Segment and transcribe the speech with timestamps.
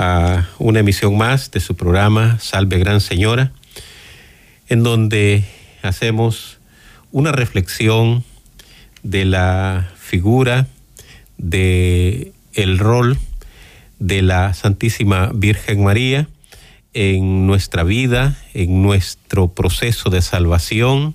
[0.00, 3.52] a una emisión más de su programa Salve Gran Señora,
[4.70, 5.44] en donde
[5.82, 6.58] hacemos
[7.12, 8.24] una reflexión
[9.02, 10.68] de la figura,
[11.36, 13.18] de el rol
[13.98, 16.28] de la Santísima Virgen María
[16.94, 21.14] en nuestra vida, en nuestro proceso de salvación,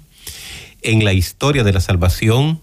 [0.84, 2.60] en la historia de la salvación,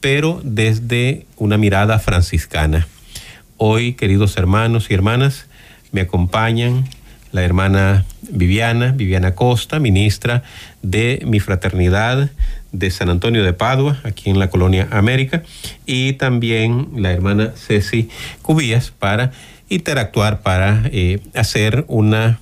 [0.00, 2.88] pero desde una mirada franciscana.
[3.58, 5.47] Hoy, queridos hermanos y hermanas,
[5.92, 6.84] me acompañan
[7.32, 10.42] la hermana Viviana, Viviana Costa, ministra
[10.82, 12.30] de mi fraternidad
[12.72, 15.42] de San Antonio de Padua, aquí en la colonia América,
[15.86, 18.08] y también la hermana Ceci
[18.42, 19.32] Cubías para
[19.68, 22.40] interactuar, para eh, hacer una,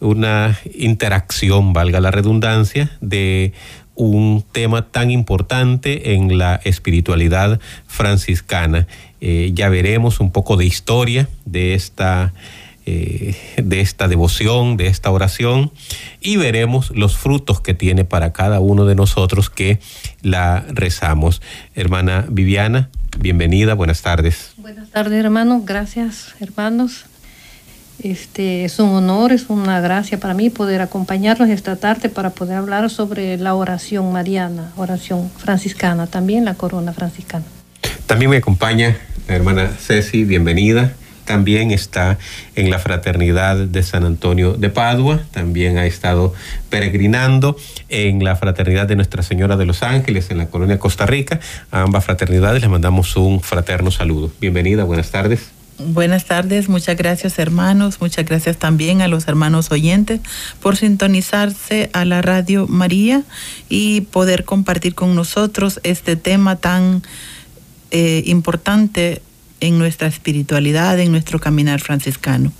[0.00, 3.52] una interacción, valga la redundancia, de
[3.94, 8.86] un tema tan importante en la espiritualidad franciscana.
[9.20, 12.32] Eh, ya veremos un poco de historia de esta
[12.84, 15.70] eh, de esta devoción, de esta oración,
[16.20, 19.78] y veremos los frutos que tiene para cada uno de nosotros que
[20.22, 21.42] la rezamos.
[21.76, 24.54] Hermana Viviana, bienvenida, buenas tardes.
[24.56, 27.04] Buenas tardes, hermanos, gracias, hermanos.
[28.02, 32.56] Este es un honor, es una gracia para mí poder acompañarlos esta tarde para poder
[32.56, 37.44] hablar sobre la oración mariana, oración franciscana, también la corona franciscana.
[38.06, 38.96] También me acompaña
[39.28, 42.18] la hermana Ceci, bienvenida también está
[42.54, 46.34] en la Fraternidad de San Antonio de Padua, también ha estado
[46.70, 47.56] peregrinando
[47.88, 51.40] en la Fraternidad de Nuestra Señora de los Ángeles en la colonia Costa Rica.
[51.70, 54.32] A ambas fraternidades les mandamos un fraterno saludo.
[54.40, 55.50] Bienvenida, buenas tardes.
[55.78, 60.20] Buenas tardes, muchas gracias hermanos, muchas gracias también a los hermanos oyentes
[60.60, 63.22] por sintonizarse a la Radio María
[63.68, 67.02] y poder compartir con nosotros este tema tan
[67.90, 69.22] eh, importante
[69.62, 72.52] en nuestra espiritualidad, en nuestro caminar franciscano.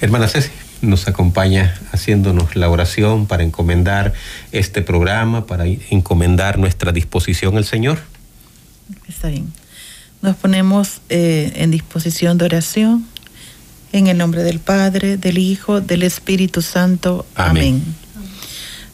[0.00, 0.50] Hermana Ceci,
[0.80, 4.14] nos acompaña haciéndonos la oración para encomendar
[4.52, 7.98] este programa, para encomendar nuestra disposición al Señor.
[9.08, 9.52] Está bien.
[10.22, 13.04] Nos ponemos eh, en disposición de oración
[13.92, 17.26] en el nombre del Padre, del Hijo, del Espíritu Santo.
[17.34, 17.82] Amén.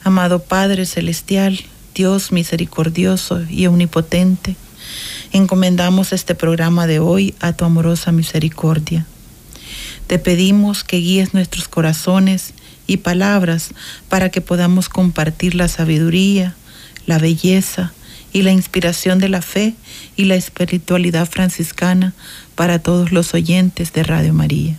[0.03, 1.59] Amado Padre Celestial,
[1.93, 4.55] Dios misericordioso y omnipotente,
[5.35, 9.07] Encomendamos este programa de hoy a tu amorosa misericordia.
[10.05, 12.53] Te pedimos que guíes nuestros corazones
[12.85, 13.71] y palabras
[14.09, 16.53] para que podamos compartir la sabiduría,
[17.07, 17.93] la belleza
[18.31, 19.73] y la inspiración de la fe
[20.15, 22.13] y la espiritualidad franciscana
[22.53, 24.75] para todos los oyentes de Radio María.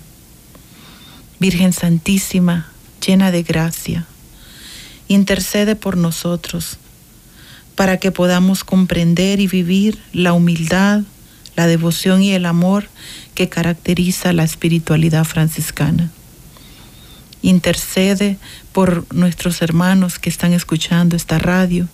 [1.41, 2.69] Virgen Santísima,
[3.05, 4.07] llena de gracia,
[5.09, 6.79] intercede por nosotros
[7.75, 11.03] para que podamos comprender y vivir la humildad,
[11.57, 12.89] la devoción y el amor
[13.35, 16.11] que caracteriza la espiritualidad franciscana.
[17.43, 18.39] Intercede
[18.73, 21.89] por nuestros hermanos que están escuchando esta radio,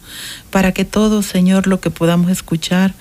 [0.50, 2.94] para que todo, Señor, lo que podamos escuchar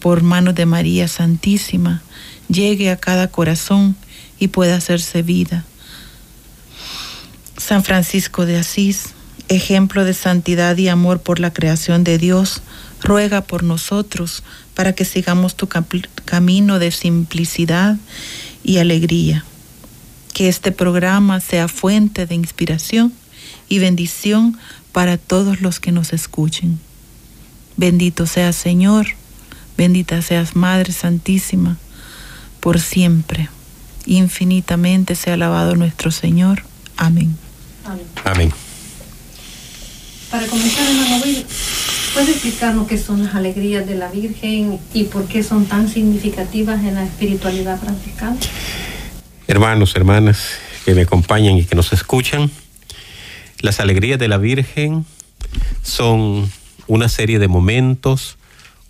[0.00, 2.02] por manos de María Santísima,
[2.48, 3.94] llegue a cada corazón
[4.38, 5.64] y pueda hacerse vida.
[7.56, 9.10] San Francisco de Asís,
[9.48, 12.62] ejemplo de santidad y amor por la creación de Dios,
[13.00, 14.42] ruega por nosotros
[14.74, 15.68] para que sigamos tu
[16.24, 17.96] camino de simplicidad
[18.64, 19.44] y alegría.
[20.32, 23.12] Que este programa sea fuente de inspiración
[23.68, 24.58] y bendición
[24.92, 26.78] para todos los que nos escuchen.
[27.76, 29.06] Bendito seas Señor,
[29.76, 31.78] bendita seas Madre Santísima,
[32.60, 33.48] por siempre.
[34.06, 36.64] Infinitamente sea alabado nuestro Señor.
[36.96, 37.36] Amén.
[37.84, 38.06] Amén.
[38.24, 38.52] Amén.
[40.32, 41.22] Para comenzar, hermano
[42.14, 46.82] ¿puede explicarnos qué son las alegrías de la Virgen y por qué son tan significativas
[46.84, 48.38] en la espiritualidad franciscana?
[49.46, 50.56] Hermanos, hermanas
[50.86, 52.50] que me acompañan y que nos escuchan,
[53.60, 55.04] las alegrías de la Virgen
[55.82, 56.50] son
[56.86, 58.38] una serie de momentos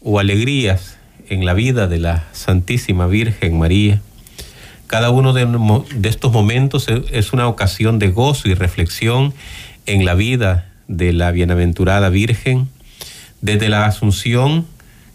[0.01, 0.97] o alegrías
[1.29, 4.01] en la vida de la Santísima Virgen María.
[4.87, 5.45] Cada uno de,
[5.93, 9.35] de estos momentos es una ocasión de gozo y reflexión
[9.87, 12.69] en la vida de la bienaventurada Virgen,
[13.41, 14.67] desde la Asunción,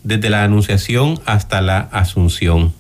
[0.04, 2.74] desde la Anunciación hasta la Asunción.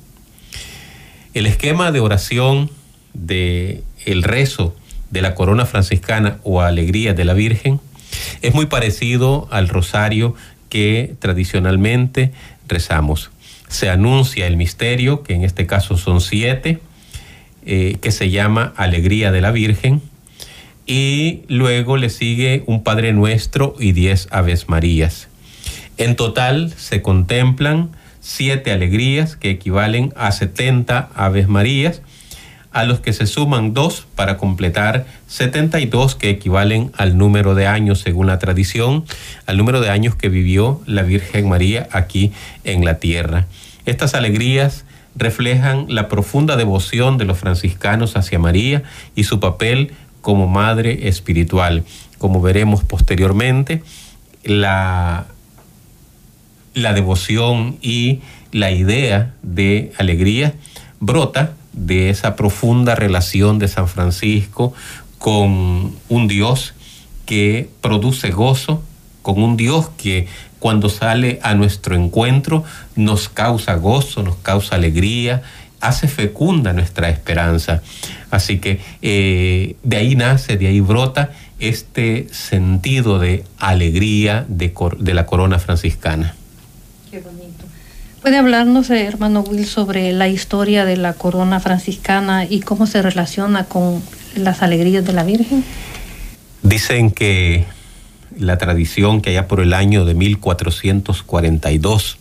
[1.33, 2.71] El esquema de oración
[3.13, 4.75] de el rezo
[5.11, 7.79] de la corona franciscana o alegría de la Virgen
[8.41, 10.35] es muy parecido al rosario
[10.69, 12.31] que tradicionalmente
[12.67, 13.29] rezamos.
[13.67, 16.79] Se anuncia el misterio, que en este caso son siete,
[17.65, 20.01] eh, que se llama Alegría de la Virgen,
[20.87, 25.27] y luego le sigue un Padre Nuestro y diez Aves Marías.
[25.97, 27.89] En total se contemplan
[28.21, 32.01] siete alegrías que equivalen a 70 Aves Marías,
[32.71, 37.99] a los que se suman dos para completar 72 que equivalen al número de años
[37.99, 39.03] según la tradición,
[39.45, 42.31] al número de años que vivió la Virgen María aquí
[42.63, 43.47] en la tierra.
[43.85, 44.85] Estas alegrías
[45.15, 48.83] reflejan la profunda devoción de los franciscanos hacia María
[49.15, 49.93] y su papel
[50.27, 51.85] como madre espiritual.
[52.17, 53.81] Como veremos posteriormente,
[54.43, 55.25] la,
[56.73, 58.19] la devoción y
[58.51, 60.53] la idea de alegría
[60.99, 64.73] brota de esa profunda relación de San Francisco
[65.17, 66.73] con un Dios
[67.25, 68.83] que produce gozo,
[69.21, 70.27] con un Dios que
[70.59, 72.65] cuando sale a nuestro encuentro
[72.97, 75.43] nos causa gozo, nos causa alegría,
[75.81, 77.81] hace fecunda nuestra esperanza.
[78.31, 85.13] Así que eh, de ahí nace, de ahí brota este sentido de alegría de, de
[85.13, 86.35] la corona franciscana.
[87.09, 87.65] Qué bonito.
[88.21, 93.01] ¿Puede hablarnos, eh, hermano Will, sobre la historia de la corona franciscana y cómo se
[93.01, 94.01] relaciona con
[94.35, 95.63] las alegrías de la Virgen?
[96.63, 97.65] Dicen que
[98.37, 102.17] la tradición que allá por el año de 1442,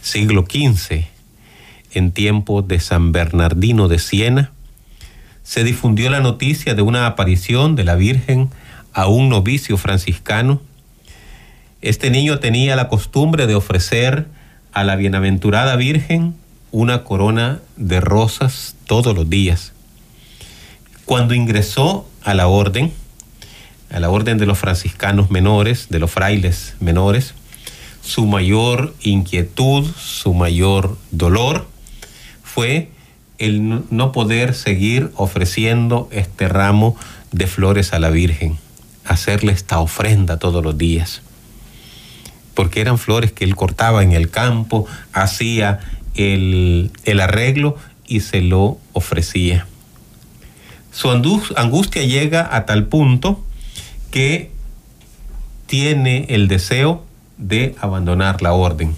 [0.00, 1.04] siglo XV,
[1.94, 4.52] en tiempo de San Bernardino de Siena,
[5.42, 8.50] se difundió la noticia de una aparición de la Virgen
[8.92, 10.60] a un novicio franciscano.
[11.82, 14.26] Este niño tenía la costumbre de ofrecer
[14.72, 16.34] a la bienaventurada Virgen
[16.72, 19.72] una corona de rosas todos los días.
[21.04, 22.92] Cuando ingresó a la orden,
[23.90, 27.34] a la orden de los franciscanos menores, de los frailes menores,
[28.02, 31.66] su mayor inquietud, su mayor dolor
[32.54, 32.88] fue
[33.38, 36.96] el no poder seguir ofreciendo este ramo
[37.32, 38.58] de flores a la Virgen,
[39.04, 41.22] hacerle esta ofrenda todos los días
[42.54, 45.80] porque eran flores que él cortaba en el campo, hacía
[46.14, 46.90] el,
[47.20, 49.66] arreglo y se lo ofrecía.
[50.92, 53.44] Su angustia llega a tal punto
[54.10, 54.52] que
[55.66, 57.04] tiene el deseo
[57.36, 58.94] de abandonar la orden.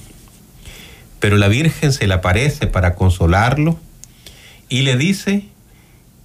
[1.20, 3.78] Pero la Virgen se le aparece para consolarlo
[4.68, 5.44] y le dice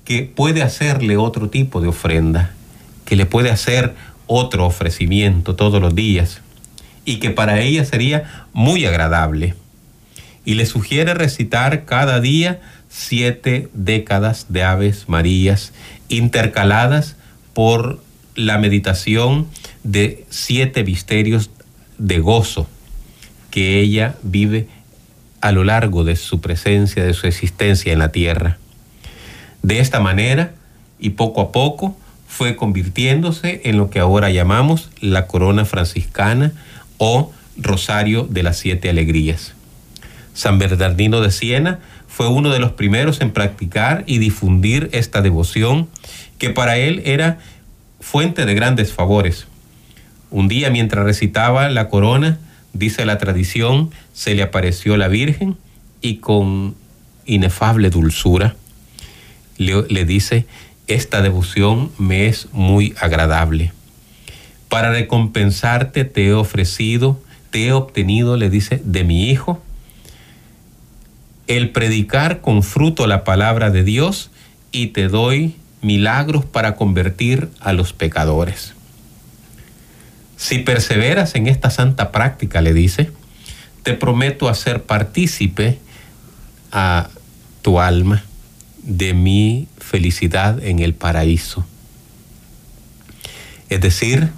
[0.06, 2.54] que puede hacerle otro tipo de ofrenda,
[3.06, 3.94] que le puede hacer
[4.28, 6.42] otro ofrecimiento todos los días
[7.06, 9.56] y que para ella sería muy agradable.
[10.44, 12.60] Y le sugiere recitar cada día
[12.90, 15.72] siete décadas de Aves Marías
[16.10, 17.16] intercaladas
[17.54, 18.02] por
[18.36, 19.48] la meditación
[19.84, 21.50] de siete misterios
[21.98, 22.68] de gozo
[23.52, 24.68] que ella vive
[25.42, 28.58] a lo largo de su presencia, de su existencia en la tierra.
[29.64, 30.54] De esta manera,
[31.00, 31.98] y poco a poco,
[32.28, 36.54] fue convirtiéndose en lo que ahora llamamos la corona franciscana,
[36.98, 39.54] o Rosario de las Siete Alegrías.
[40.34, 45.90] San Bernardino de Siena fue uno de los primeros en practicar y difundir esta devoción
[46.38, 47.40] que para él era
[48.00, 49.48] fuente de grandes favores.
[50.30, 52.40] Un día mientras recitaba la corona,
[52.74, 55.58] dice la tradición, se le apareció la Virgen
[56.02, 56.76] y con
[57.26, 58.56] inefable dulzura
[59.58, 60.46] le, dice,
[60.88, 63.74] esta devoción me es muy agradable.
[64.70, 69.62] Para recompensarte te he ofrecido, te he obtenido, le dice, de mi Hijo,
[71.48, 74.32] el predicar con fruto la palabra de Dios
[74.72, 78.74] y te doy milagros para convertir a los pecadores.
[80.42, 83.12] Si perseveras en esta santa práctica, le dice,
[83.84, 85.78] te prometo hacer partícipe
[86.72, 87.10] a
[87.62, 88.24] tu alma
[88.82, 91.64] de mi felicidad en el paraíso.
[93.70, 94.32] Es decir,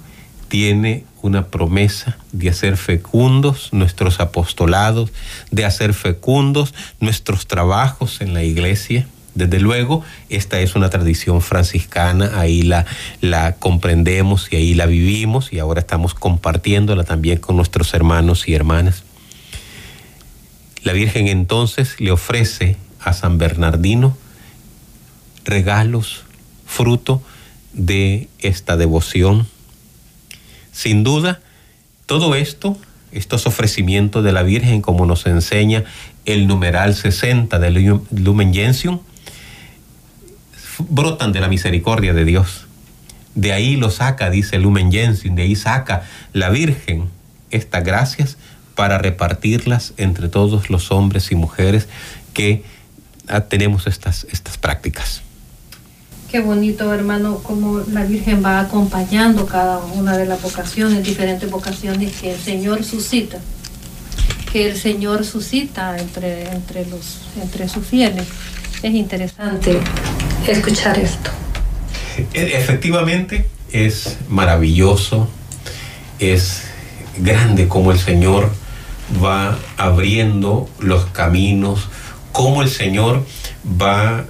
[0.48, 5.10] tiene una promesa de hacer fecundos nuestros apostolados,
[5.52, 9.06] de hacer fecundos nuestros trabajos en la iglesia.
[9.34, 12.86] Desde luego, esta es una tradición franciscana, ahí la,
[13.20, 18.54] la comprendemos y ahí la vivimos y ahora estamos compartiéndola también con nuestros hermanos y
[18.54, 19.02] hermanas.
[20.82, 24.16] La Virgen entonces le ofrece a San Bernardino
[25.44, 26.24] regalos,
[26.66, 27.22] fruto
[27.72, 29.46] de esta devoción
[30.74, 31.40] sin duda,
[32.06, 32.76] todo esto,
[33.12, 35.84] estos ofrecimientos de la Virgen, como nos enseña
[36.26, 38.98] el numeral 60 del Lumen Gentium,
[40.94, 42.66] brotan de la misericordia de Dios.
[43.34, 47.08] De ahí lo saca, dice Lumen Gentium, de ahí saca la Virgen
[47.50, 48.36] estas gracias
[48.76, 51.88] para repartirlas entre todos los hombres y mujeres
[52.32, 52.62] que
[53.28, 55.22] ah, tenemos estas, estas prácticas.
[56.30, 62.12] Qué bonito, hermano, como la Virgen va acompañando cada una de las vocaciones, diferentes vocaciones
[62.20, 63.38] que el Señor suscita,
[64.52, 68.26] que el Señor suscita entre, entre, los, entre sus fieles.
[68.82, 69.80] Es interesante
[70.52, 71.30] escuchar esto.
[72.32, 75.28] E, efectivamente, es maravilloso,
[76.18, 76.64] es
[77.18, 78.50] grande como el Señor
[79.22, 81.88] va abriendo los caminos,
[82.32, 83.24] como el Señor
[83.80, 84.24] va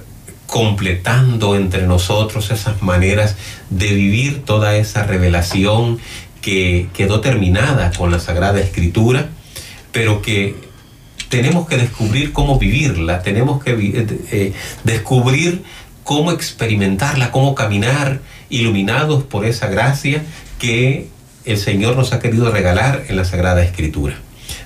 [0.47, 3.35] completando entre nosotros esas maneras
[3.69, 5.99] de vivir toda esa revelación
[6.41, 9.29] que quedó terminada con la Sagrada Escritura,
[9.91, 10.55] pero que
[11.29, 14.53] tenemos que descubrir cómo vivirla, tenemos que eh, eh,
[14.83, 15.63] descubrir
[16.05, 20.23] cómo experimentarla, cómo caminar iluminados por esa gracia
[20.59, 21.07] que
[21.45, 24.15] el Señor nos ha querido regalar en la Sagrada Escritura.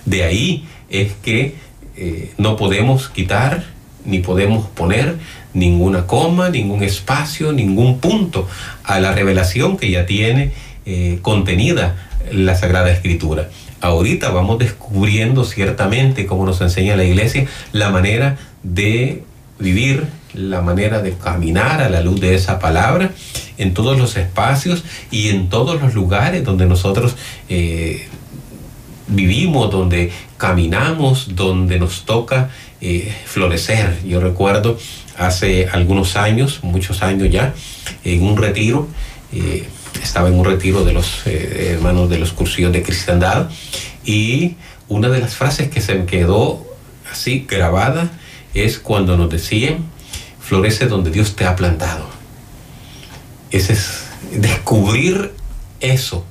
[0.05, 1.55] De ahí es que
[1.95, 3.63] eh, no podemos quitar
[4.05, 5.15] ni podemos poner
[5.53, 8.47] ninguna coma, ningún espacio, ningún punto
[8.83, 10.51] a la revelación que ya tiene
[10.85, 11.95] eh, contenida
[12.33, 13.49] la Sagrada Escritura.
[13.79, 19.23] Ahorita vamos descubriendo ciertamente, como nos enseña la Iglesia, la manera de
[19.59, 23.11] vivir, la manera de caminar a la luz de esa palabra
[23.57, 27.15] en todos los espacios y en todos los lugares donde nosotros
[27.49, 28.07] eh,
[29.07, 32.49] vivimos, donde caminamos, donde nos toca
[32.79, 33.97] eh, florecer.
[34.05, 34.77] Yo recuerdo
[35.17, 37.53] hace algunos años, muchos años ya,
[38.03, 38.87] en un retiro,
[39.33, 39.67] eh,
[40.01, 43.49] estaba en un retiro de los hermanos de los cursillos de cristiandad
[44.05, 44.55] y
[44.87, 46.65] una de las frases que se me quedó
[47.11, 48.09] así grabada
[48.53, 49.85] es cuando nos decían,
[50.39, 52.07] florece donde Dios te ha plantado.
[53.51, 54.03] Ese es
[54.33, 55.33] descubrir
[55.79, 56.25] eso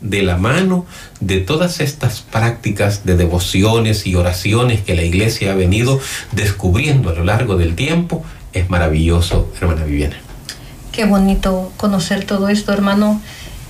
[0.00, 0.86] de la mano
[1.20, 6.00] de todas estas prácticas de devociones y oraciones que la iglesia ha venido
[6.32, 10.16] descubriendo a lo largo del tiempo, es maravilloso, hermana Viviana.
[10.92, 13.20] Qué bonito conocer todo esto, hermano.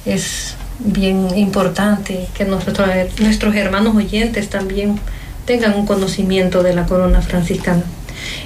[0.04, 2.88] Es bien importante que nosotros,
[3.20, 5.00] nuestros hermanos oyentes también
[5.48, 7.82] tengan un conocimiento de la corona franciscana.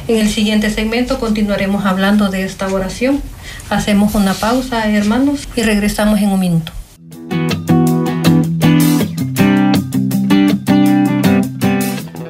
[0.07, 3.21] En el siguiente segmento continuaremos hablando de esta oración.
[3.71, 6.71] Hacemos una pausa, hermanos, y regresamos en un minuto.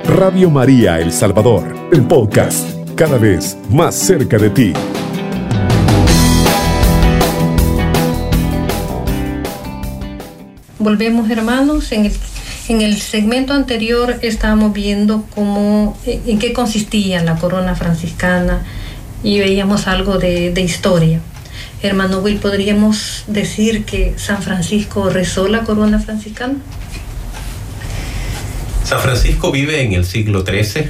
[0.06, 4.72] Radio María El Salvador, el podcast, cada vez más cerca de ti.
[10.78, 12.12] Volvemos hermanos en el
[12.72, 18.62] en el segmento anterior estábamos viendo cómo, en qué consistía la corona franciscana
[19.22, 21.20] y veíamos algo de, historia.
[21.82, 26.54] Hermano Will, ¿podríamos decir que San Francisco rezó la corona franciscana?
[28.84, 30.88] San Francisco vive en el siglo XIII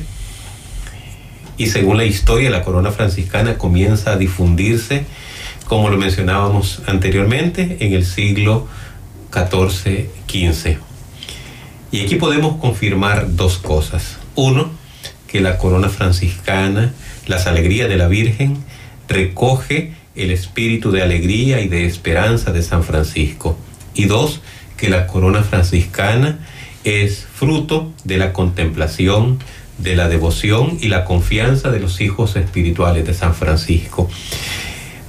[1.57, 5.05] y según la historia la corona franciscana comienza a difundirse,
[5.67, 8.69] como lo mencionábamos anteriormente, en el siglo
[9.33, 10.92] XIV-XV.
[11.93, 14.17] Y aquí podemos confirmar dos cosas.
[14.35, 14.71] Uno,
[15.29, 16.95] que la corona franciscana,
[17.27, 18.65] las alegrías de la Virgen,
[19.09, 23.59] recoge el espíritu de alegría y de esperanza de San Francisco.
[23.93, 24.41] Y dos,
[24.79, 26.39] que la corona franciscana
[26.83, 29.39] es fruto de la contemplación,
[29.77, 34.09] de la devoción y la confianza de los hijos espirituales de San Francisco.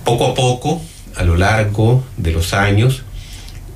[0.03, 0.81] Poco a poco,
[1.15, 3.03] a lo largo de los años,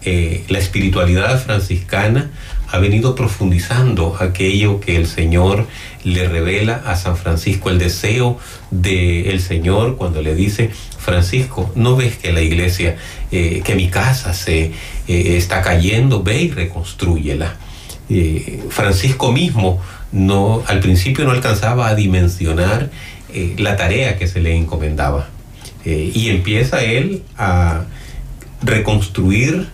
[0.03, 2.31] eh, la espiritualidad franciscana
[2.69, 5.67] ha venido profundizando aquello que el Señor
[6.03, 8.37] le revela a San Francisco, el deseo
[8.71, 12.97] del Señor cuando le dice, Francisco, ¿no ves que la iglesia,
[13.31, 14.73] eh, que mi casa se eh,
[15.07, 16.23] está cayendo?
[16.23, 17.55] Ve y reconstrúyela.
[18.09, 19.81] Eh, Francisco mismo
[20.11, 22.89] no, al principio no alcanzaba a dimensionar
[23.57, 25.29] la tarea que se le encomendaba.
[25.85, 27.83] y empieza él a
[28.61, 29.67] reconstruir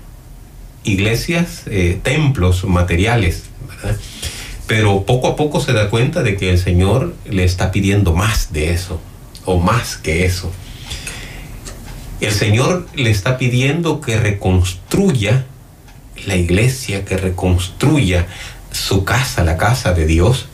[0.83, 3.43] iglesias, eh, templos materiales,
[4.65, 8.53] Pero poco a poco se da cuenta de que el Señor le está pidiendo más
[8.53, 8.99] de eso,
[9.45, 10.51] o más que eso.
[12.21, 15.45] El Señor le está pidiendo que reconstruya
[16.25, 18.27] la iglesia, que reconstruya
[18.71, 20.47] su casa, la casa de Dios,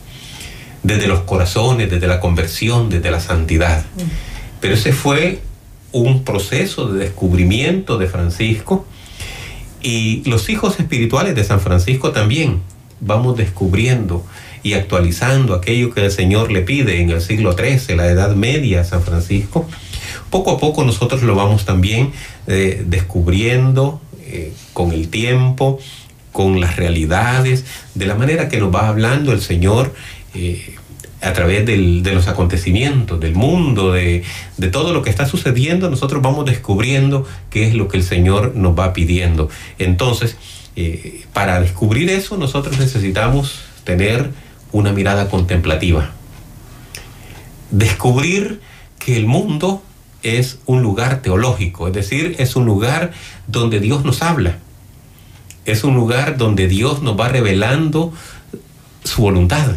[0.82, 3.84] desde los corazones, desde la conversión, desde la santidad.
[3.96, 4.00] Mm.
[4.60, 5.40] Pero ese fue
[5.92, 8.86] un proceso de descubrimiento de Francisco
[9.82, 12.60] y los hijos espirituales de San Francisco también
[13.00, 14.24] vamos descubriendo
[14.62, 18.84] y actualizando aquello que el Señor le pide en el siglo XIII, la Edad Media,
[18.84, 19.66] San Francisco,
[20.28, 22.12] poco a poco nosotros lo vamos también
[22.46, 25.80] eh, descubriendo eh, con el tiempo,
[26.32, 29.94] con las realidades, de la manera que nos va hablando el Señor
[30.34, 30.76] eh,
[31.20, 34.24] a través del, de los acontecimientos, del mundo, de,
[34.56, 38.56] de, todo lo que está sucediendo, nosotros vamos descubriendo qué es lo que el Señor
[38.56, 39.50] nos va pidiendo.
[39.78, 40.36] Entonces,
[40.76, 44.30] eh, para descubrir eso, nosotros necesitamos tener
[44.72, 46.10] una mirada contemplativa.
[47.70, 48.60] Descubrir
[48.98, 49.82] que el mundo
[50.22, 53.12] es un lugar teológico, es decir, es un lugar
[53.46, 54.58] donde Dios nos habla.
[55.64, 58.12] Es un lugar donde Dios nos va revelando
[59.04, 59.76] su voluntad,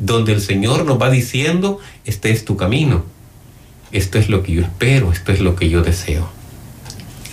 [0.00, 3.04] donde el Señor nos va diciendo, este es tu camino,
[3.92, 6.28] esto es lo que yo espero, esto es lo que yo deseo.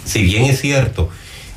[0.05, 1.09] Si bien es cierto,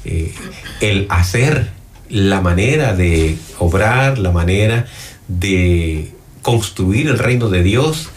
[0.04, 0.32] eh,
[0.80, 1.70] el hacer
[2.08, 4.86] la manera de obrar, la manera
[5.28, 6.12] de
[6.42, 8.08] construir el reino de Dios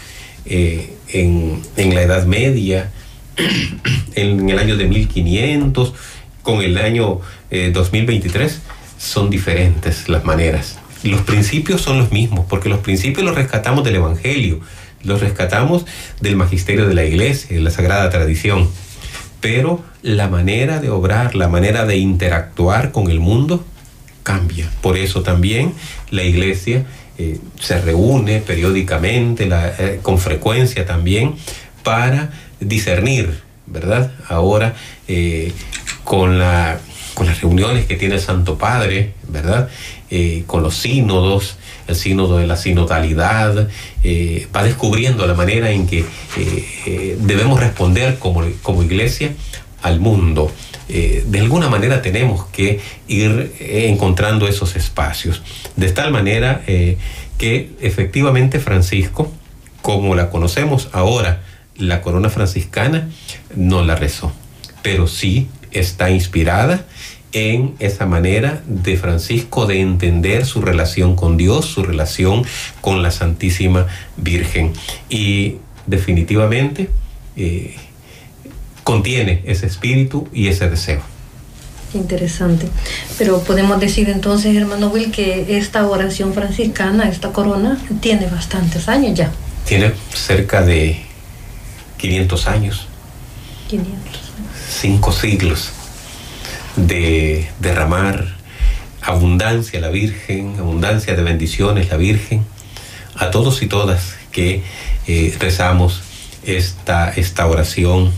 [0.46, 2.92] eh, en, en, la Edad Media,
[4.16, 5.94] en el año de 1500,
[6.42, 8.62] con el año eh, 2023,
[8.98, 10.78] son diferentes las maneras.
[11.04, 14.62] Los principios son los mismos, porque los principios los rescatamos del Evangelio,
[15.04, 15.86] los rescatamos
[16.22, 18.70] del magisterio de la iglesia, de la sagrada tradición.
[19.42, 23.66] Pero la manera de obrar, la manera de interactuar con el mundo
[24.24, 24.70] cambia.
[24.82, 25.74] Por eso también
[26.10, 26.86] la iglesia
[27.18, 31.36] eh, se reúne periódicamente, la, eh, con frecuencia también,
[31.84, 34.12] para discernir, ¿verdad?
[34.30, 34.74] Ahora,
[35.08, 35.52] eh,
[36.04, 36.80] con, la,
[37.14, 39.70] con las reuniones que tiene el Santo Padre, ¿verdad?
[40.10, 43.68] Eh, con los sínodos, el sínodo de la sinodalidad,
[44.04, 46.06] eh, va descubriendo la manera en que
[46.38, 49.34] eh, debemos responder como, como iglesia
[49.82, 50.52] al mundo.
[50.88, 55.42] de alguna manera tenemos que ir encontrando esos espacios,
[55.76, 56.62] de tal manera
[57.38, 59.32] que efectivamente Francisco,
[59.82, 61.42] como la conocemos ahora,
[61.78, 63.10] la corona franciscana,
[63.56, 64.32] no la rezó,
[64.84, 66.86] pero sí está inspirada
[67.34, 72.46] en esa manera de Francisco de entender su relación con Dios, su relación
[72.80, 74.72] con la Santísima Virgen.
[75.10, 76.90] Y definitivamente
[77.36, 77.76] eh,
[78.84, 81.02] contiene ese espíritu y ese deseo.
[81.94, 82.68] Interesante.
[83.18, 89.18] Pero podemos decir entonces, hermano Will, que esta oración franciscana, esta corona, tiene bastantes años
[89.18, 89.32] ya.
[89.68, 91.02] Tiene cerca de
[91.98, 92.88] 500 años.
[93.70, 94.23] 500.
[94.84, 95.72] Cinco siglos
[96.76, 98.36] de derramar
[99.02, 102.44] abundancia a la Virgen, abundancia de bendiciones la Virgen,
[103.16, 104.62] a todos y todas que
[105.08, 106.02] eh, rezamos
[106.46, 108.12] esta, esta oración.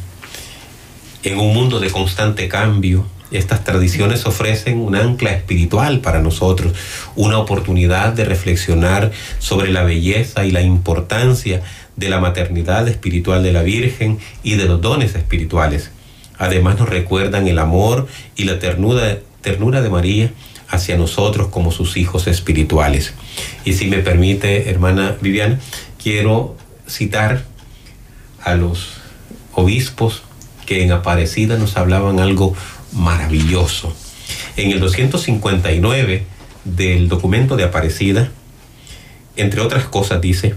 [1.21, 6.73] En un mundo de constante cambio, estas tradiciones ofrecen un ancla espiritual para nosotros,
[7.15, 11.61] una oportunidad de reflexionar sobre la belleza y la importancia
[11.95, 15.91] de la maternidad espiritual de la Virgen y de los dones espirituales.
[16.37, 20.31] Además nos recuerdan el amor y la ternura, de María
[20.67, 23.13] hacia nosotros como sus hijos espirituales.
[23.63, 25.59] Y si me permite, hermana Viviana,
[26.01, 27.43] quiero citar
[28.43, 28.89] a los
[29.53, 30.23] obispos
[30.65, 32.55] que en Aparecida nos hablaban algo
[32.91, 33.95] maravilloso.
[34.57, 36.23] En el 259
[36.63, 38.31] del documento de Aparecida,
[39.35, 40.55] entre otras cosas, dice,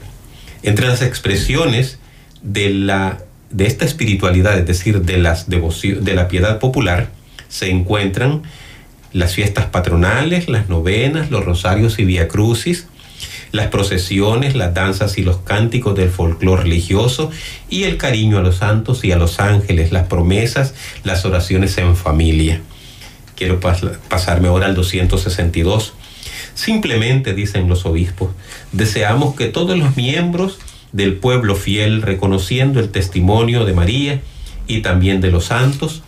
[0.62, 1.98] entre las expresiones
[2.42, 3.18] de la
[3.50, 7.10] de esta espiritualidad, es decir, de, las de la piedad popular,
[7.48, 8.42] se encuentran
[9.12, 12.86] las fiestas patronales, las novenas, los rosarios y via crucis,
[13.52, 17.30] las procesiones, las danzas y los cánticos del folclore religioso
[17.70, 21.96] y el cariño a los santos y a los ángeles, las promesas, las oraciones en
[21.96, 22.60] familia.
[23.36, 25.94] Quiero pasarme ahora al 262.
[26.54, 28.30] Simplemente, dicen los obispos,
[28.72, 30.58] deseamos que todos los miembros
[30.92, 34.20] del pueblo fiel, reconociendo el testimonio de María
[34.66, 36.02] y también de los santos,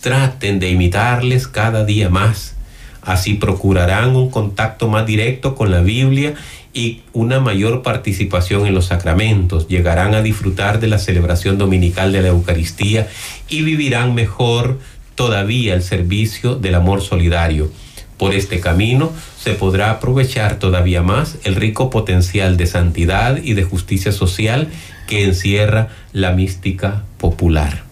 [0.00, 2.54] traten de imitarles cada día más.
[3.02, 6.34] Así procurarán un contacto más directo con la Biblia
[6.74, 9.68] y una mayor participación en los sacramentos.
[9.68, 13.08] Llegarán a disfrutar de la celebración dominical de la Eucaristía
[13.48, 14.78] y vivirán mejor
[15.14, 17.70] todavía el servicio del amor solidario.
[18.18, 19.12] Por este camino
[19.46, 24.72] se podrá aprovechar todavía más el rico potencial de santidad y de justicia social
[25.06, 27.84] que encierra la mística popular.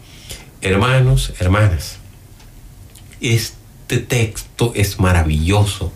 [0.63, 1.99] Hermanos, hermanas,
[3.21, 5.93] este texto es maravilloso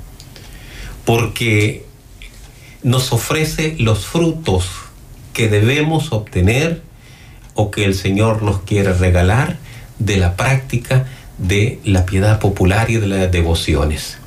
[1.05, 1.85] porque
[2.85, 4.69] nos ofrece los frutos
[5.33, 6.83] que debemos obtener
[7.55, 9.57] o que el Señor nos quiere regalar
[9.99, 14.18] de la práctica de la piedad popular y de las devociones.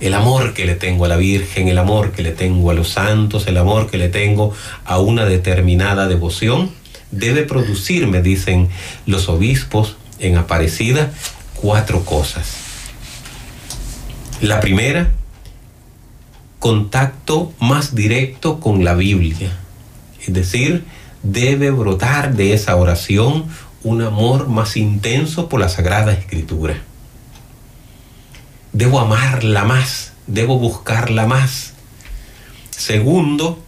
[0.00, 2.88] El amor que le tengo a la Virgen, el amor que le tengo a los
[2.88, 6.70] santos, el amor que le tengo a una determinada devoción,
[7.10, 8.68] debe producir, me dicen
[9.06, 11.12] los obispos en Aparecida,
[11.54, 12.54] cuatro cosas.
[14.40, 15.10] La primera,
[16.58, 19.50] contacto más directo con la Biblia.
[20.26, 20.84] Es decir,
[21.22, 23.46] debe brotar de esa oración
[23.82, 26.82] un amor más intenso por la Sagrada Escritura.
[28.72, 31.72] Debo amarla más, debo buscarla más.
[32.70, 33.62] Segundo,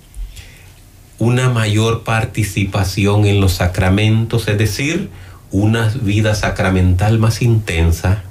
[1.18, 5.10] una mayor participación en los sacramentos, es decir,
[5.50, 8.24] una vida sacramental más intensa.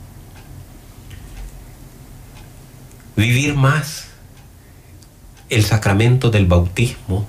[3.16, 4.08] Vivir más
[5.50, 7.26] el sacramento del bautismo,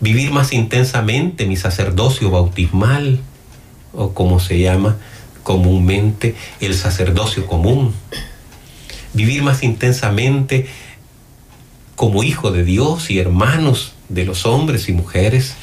[0.00, 3.20] vivir más intensamente mi sacerdocio bautismal,
[3.94, 4.96] o como se llama
[5.46, 7.94] comúnmente el sacerdocio común,
[9.12, 10.66] vivir más intensamente
[11.94, 15.54] como hijo de Dios y hermanos de los hombres y mujeres.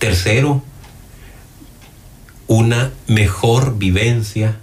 [0.00, 0.60] Tercero,
[2.48, 4.58] una mejor vivencia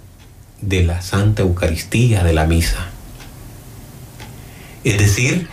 [0.60, 2.90] de la Santa Eucaristía, de la misa.
[4.84, 5.48] Es decir,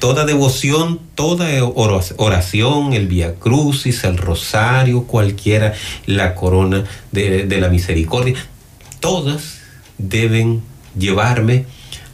[0.00, 5.74] toda devoción, toda oración, el Via Crucis, el Rosario, cualquiera,
[6.06, 8.34] la corona de, de la misericordia,
[8.98, 9.60] todas
[9.98, 10.62] deben
[10.98, 11.66] llevarme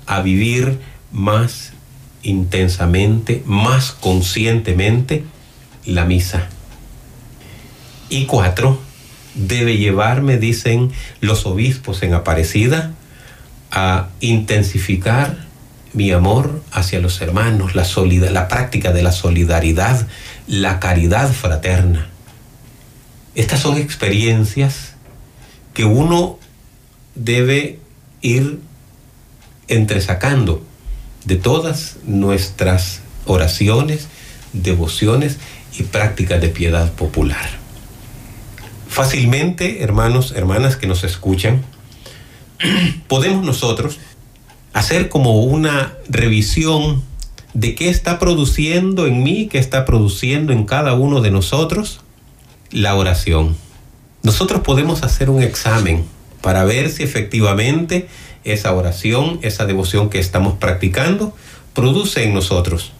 [0.04, 0.78] a vivir
[1.12, 1.72] más
[2.22, 5.24] intensamente, más conscientemente
[5.86, 6.48] la misa.
[8.08, 8.80] Y cuatro,
[9.34, 12.92] debe llevarme, dicen los obispos en Aparecida,
[13.70, 15.45] a intensificar
[15.96, 20.06] mi amor hacia los hermanos, la, práctica de la solidaridad,
[20.46, 22.10] la caridad fraterna.
[23.34, 24.94] Estas son experiencias
[25.72, 26.38] que uno
[27.14, 27.80] debe
[28.20, 28.60] ir
[29.68, 30.62] entresacando
[31.24, 34.08] de todas nuestras oraciones,
[34.52, 35.38] devociones
[35.78, 37.48] y prácticas de piedad popular.
[38.86, 41.64] Fácilmente, hermanos, hermanas que nos escuchan,
[43.08, 43.98] podemos nosotros
[44.76, 47.02] hacer como una revisión
[47.54, 52.00] de qué está produciendo en mí, qué está produciendo en cada uno de nosotros
[52.70, 53.56] la oración.
[54.22, 56.04] Nosotros podemos hacer un examen
[56.42, 58.08] para ver si efectivamente
[58.44, 61.34] esa oración, esa devoción que estamos practicando,
[61.72, 62.92] produce en nosotros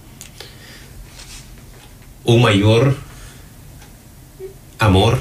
[2.25, 2.97] un mayor
[4.79, 5.21] amor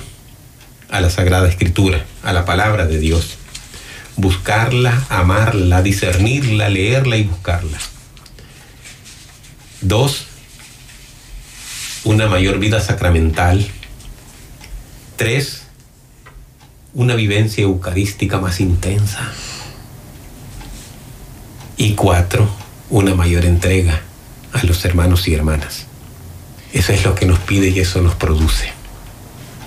[0.89, 3.39] a la Sagrada Escritura, a la palabra de Dios
[4.17, 7.77] buscarla, amarla, discernirla, leerla y buscarla.
[9.81, 10.25] Dos,
[12.03, 13.67] una mayor vida sacramental.
[15.15, 15.63] Tres,
[16.93, 19.31] una vivencia eucarística más intensa.
[21.77, 22.49] Y cuatro,
[22.89, 24.01] una mayor entrega
[24.53, 25.85] a los hermanos y hermanas.
[26.73, 28.69] Eso es lo que nos pide y eso nos produce.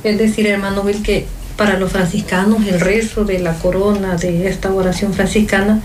[0.04, 1.26] Es decir, hermano Will, que
[1.58, 5.82] para los franciscanos el rezo de la corona, de esta oración franciscana,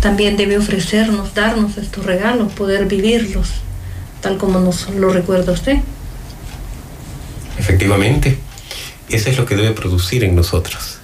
[0.00, 3.48] también debe ofrecernos, darnos estos regalos, poder vivirlos,
[4.20, 5.76] tal como nos lo recuerda usted.
[7.56, 8.38] Efectivamente,
[9.08, 10.98] eso es lo que debe producir en nosotros.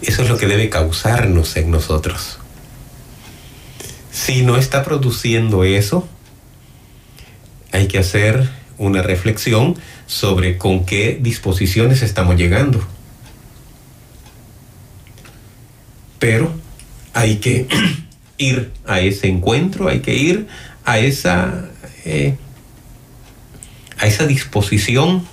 [0.00, 2.38] Eso es lo que debe causarnos en nosotros.
[4.10, 6.08] Si no está produciendo eso,
[7.70, 12.86] hay que hacer una reflexión sobre con qué disposiciones estamos llegando.
[16.18, 16.52] Pero
[17.12, 17.66] hay que
[18.38, 20.46] ir a ese encuentro, hay que ir
[20.84, 21.68] a esa,
[22.04, 22.36] eh,
[23.98, 25.26] a esa disposición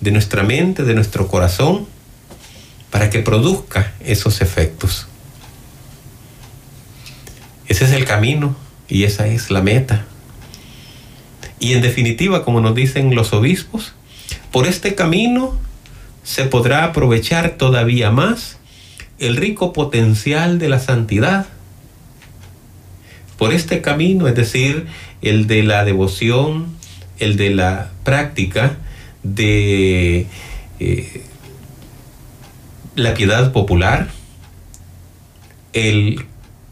[0.00, 1.86] de nuestra mente, de nuestro corazón,
[2.90, 5.06] para que produzca esos efectos.
[7.68, 8.56] Ese es el camino
[8.88, 10.06] y esa es la meta.
[11.58, 13.94] Y en definitiva, como nos dicen los obispos,
[14.52, 15.58] por este camino
[16.22, 18.58] se podrá aprovechar todavía más
[19.18, 21.46] el rico potencial de la santidad.
[23.38, 24.86] Por este camino, es decir,
[25.22, 26.66] el de la devoción,
[27.18, 28.76] el de la práctica
[29.22, 30.26] de
[30.80, 31.22] eh,
[32.94, 34.08] la piedad popular,
[35.72, 36.24] el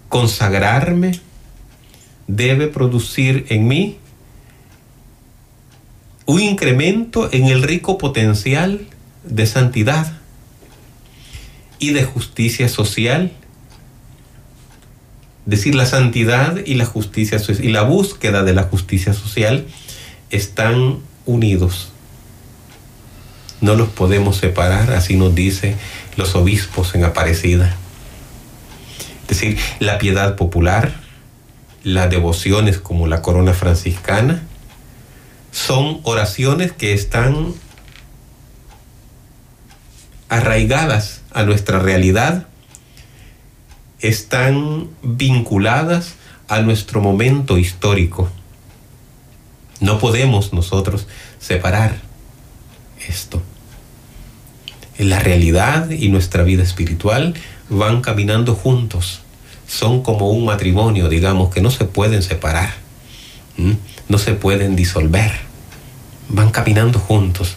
[0.09, 1.20] consagrarme
[2.27, 3.99] debe producir en mí
[6.26, 8.87] un incremento en el rico potencial
[9.24, 10.12] de santidad
[11.78, 13.32] y de justicia social.
[15.44, 19.66] Es decir, la santidad y la justicia y la búsqueda de la justicia social
[20.30, 21.90] están unidos.
[23.60, 25.76] No los podemos separar, así nos dicen
[26.16, 27.76] los obispos en Aparecida.
[29.22, 30.94] Es decir, la piedad popular,
[31.82, 34.42] las devociones como la corona franciscana,
[35.55, 37.55] son oraciones que están
[40.29, 42.49] arraigadas a nuestra realidad,
[44.01, 46.14] están vinculadas
[46.49, 48.29] a nuestro momento histórico.
[49.79, 51.07] No podemos nosotros
[51.38, 51.99] separar
[53.09, 53.40] esto.
[54.99, 57.35] La realidad y nuestra vida espiritual
[57.69, 59.21] van caminando juntos.
[59.69, 62.75] Son como un matrimonio, digamos, que no se pueden separar,
[64.09, 65.33] no se pueden disolver.
[66.29, 67.57] Van caminando juntos.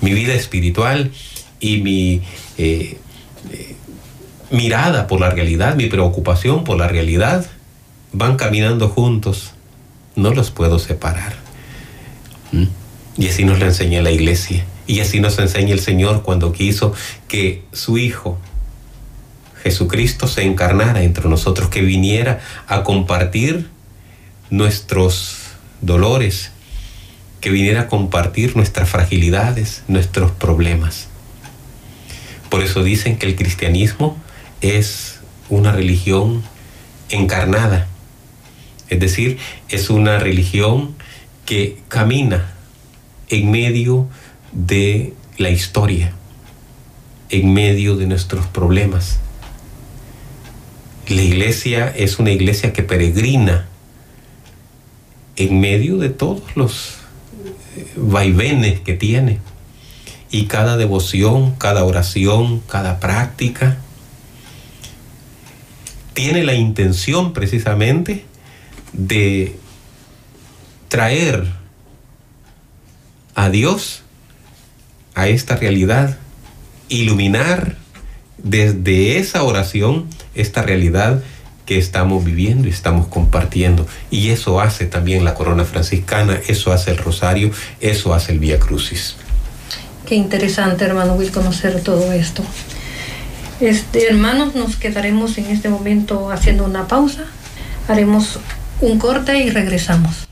[0.00, 1.12] Mi vida espiritual
[1.60, 2.22] y mi
[2.56, 2.98] eh,
[3.52, 3.76] eh,
[4.50, 7.46] mirada por la realidad, mi preocupación por la realidad,
[8.12, 9.52] van caminando juntos.
[10.16, 11.34] No los puedo separar.
[12.52, 12.66] ¿Mm?
[13.16, 14.64] Y así nos lo enseña la iglesia.
[14.86, 16.94] Y así nos enseña el Señor cuando quiso
[17.26, 18.38] que su Hijo,
[19.62, 23.68] Jesucristo, se encarnara entre nosotros, que viniera a compartir
[24.50, 25.47] nuestros
[25.80, 26.50] dolores,
[27.40, 31.08] que viniera a compartir nuestras fragilidades, nuestros problemas.
[32.48, 34.16] Por eso dicen que el cristianismo
[34.60, 36.42] es una religión
[37.10, 37.86] encarnada,
[38.88, 39.38] es decir,
[39.68, 40.94] es una religión
[41.44, 42.52] que camina
[43.28, 44.08] en medio
[44.52, 46.12] de la historia,
[47.30, 49.20] en medio de nuestros problemas.
[51.06, 53.67] La iglesia es una iglesia que peregrina
[55.38, 56.96] en medio de todos los
[57.96, 59.38] vaivenes que tiene.
[60.30, 63.78] Y cada devoción, cada oración, cada práctica
[66.12, 68.24] tiene la intención precisamente
[68.92, 69.56] de
[70.88, 71.46] traer
[73.36, 74.02] a Dios
[75.14, 76.18] a esta realidad,
[76.88, 77.76] iluminar
[78.38, 81.22] desde esa oración esta realidad
[81.68, 83.86] que estamos viviendo y estamos compartiendo.
[84.10, 88.58] Y eso hace también la corona franciscana, eso hace el rosario, eso hace el Vía
[88.58, 89.16] Crucis.
[90.06, 92.42] Qué interesante, hermano Will, conocer todo esto.
[93.60, 97.24] Este, hermanos, nos quedaremos en este momento haciendo una pausa.
[97.86, 98.38] Haremos
[98.80, 100.26] un corte y regresamos.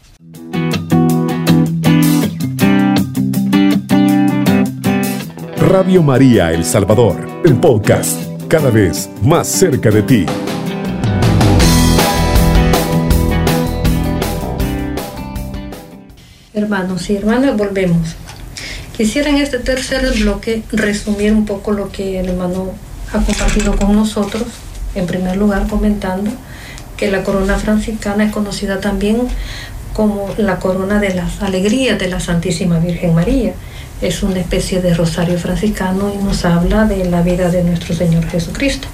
[5.58, 10.24] Radio María El Salvador, el podcast, cada vez más cerca de ti.
[16.56, 18.16] Hermanos y hermanas, volvemos.
[18.96, 22.70] Quisiera en este tercer bloque resumir un poco lo que el hermano
[23.12, 24.44] ha compartido con nosotros,
[24.94, 26.30] en primer lugar comentando
[26.96, 29.28] que la corona franciscana es conocida también
[29.92, 33.52] como la corona de las alegrías de la Santísima Virgen María.
[34.00, 38.24] Es una especie de rosario franciscano y nos habla de la vida de nuestro Señor
[38.30, 38.88] Jesucristo.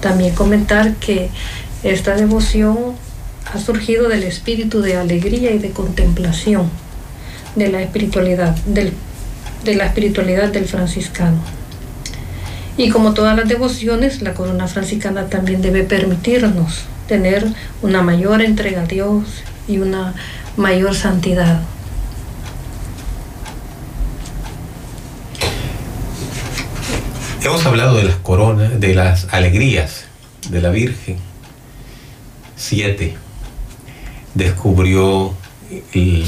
[0.00, 1.28] También comentar que
[1.82, 2.94] esta devoción
[3.52, 6.70] ha surgido del espíritu de alegría y de contemplación
[7.56, 8.92] de la espiritualidad del,
[9.64, 11.38] de la espiritualidad del franciscano.
[12.76, 17.46] Y como todas las devociones, la corona franciscana también debe permitirnos tener
[17.82, 19.24] una mayor entrega a Dios
[19.68, 20.14] y una
[20.56, 21.60] mayor santidad.
[27.44, 30.04] Hemos hablado de las coronas, de las alegrías
[30.48, 31.16] de la Virgen.
[32.56, 33.16] Siete.
[34.34, 35.34] Descubrió
[35.94, 36.24] el,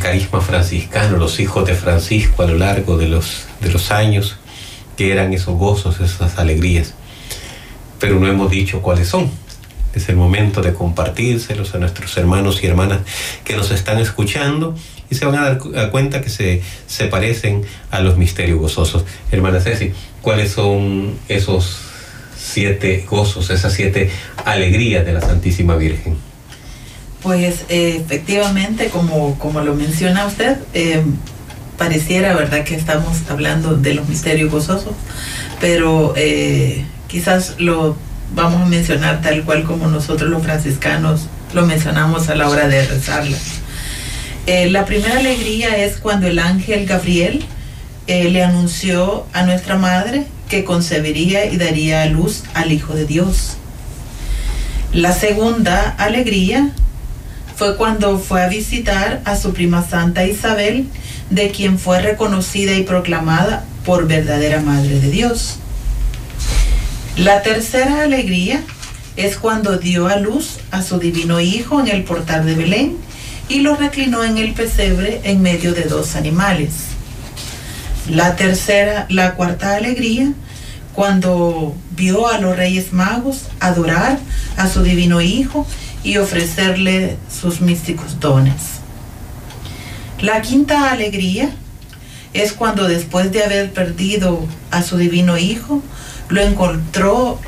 [0.00, 4.36] carisma franciscano, los hijos de Francisco a lo largo de los, de los años
[4.96, 6.94] que eran esos gozos, esas alegrías.
[7.98, 9.30] Pero no hemos dicho cuáles son.
[9.94, 13.00] Es el momento de compartírselos a nuestros hermanos y hermanas
[13.44, 14.74] que nos están escuchando
[15.08, 19.04] y se van a dar cuenta que se, se parecen a los misterios gozosos.
[19.30, 21.78] Hermana Ceci, ¿cuáles son esos
[22.36, 24.10] siete gozos, esas siete
[24.44, 26.16] alegrías de la Santísima Virgen?
[27.26, 31.02] Pues eh, efectivamente, como, como lo menciona usted, eh,
[31.76, 34.94] pareciera, ¿verdad?, que estamos hablando de los misterios gozosos,
[35.60, 37.96] pero eh, quizás lo
[38.32, 42.86] vamos a mencionar tal cual como nosotros los franciscanos lo mencionamos a la hora de
[42.86, 43.36] rezarla.
[44.46, 47.44] La primera alegría es cuando el ángel Gabriel
[48.06, 53.56] le anunció a nuestra madre que concebiría y daría a luz al Hijo de Dios.
[54.92, 56.70] La segunda alegría
[57.56, 60.86] fue cuando fue a visitar a su prima Santa Isabel
[61.30, 65.56] de quien fue reconocida y proclamada por verdadera Madre de Dios.
[67.16, 68.62] La tercera alegría
[69.16, 72.98] es cuando dio a luz a su divino Hijo en el portal de Belén
[73.48, 76.72] y lo reclinó en el pesebre en medio de dos animales.
[78.10, 80.30] La tercera, la cuarta alegría,
[80.92, 84.18] cuando vio a los reyes magos adorar
[84.58, 85.66] a su divino Hijo
[86.02, 88.80] y ofrecerle sus místicos dones.
[90.20, 91.50] La quinta alegría
[92.32, 95.82] es cuando después de haber perdido a su divino Hijo,
[96.28, 97.38] lo encontró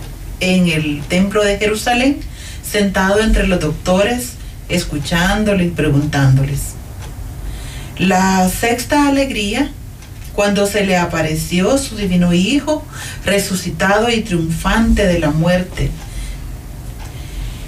[0.41, 2.21] en el templo de Jerusalén,
[2.63, 4.33] sentado entre los doctores,
[4.69, 6.75] escuchándoles y preguntándoles.
[7.99, 9.71] La sexta alegría,
[10.35, 12.85] cuando se le apareció su divino Hijo,
[13.25, 15.91] resucitado y triunfante de la muerte.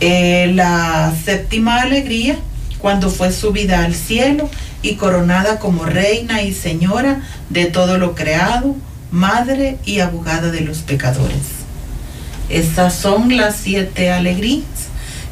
[0.01, 2.39] Eh, la séptima alegría,
[2.79, 4.49] cuando fue subida al cielo
[4.81, 8.77] y coronada como reina y señora de todo lo creado,
[9.11, 11.61] madre y abogada de los pecadores.
[12.49, 14.65] Estas son las siete alegrías